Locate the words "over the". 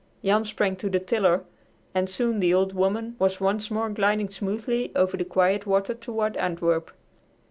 4.95-5.23